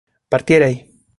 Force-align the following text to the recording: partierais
partierais 0.31 0.87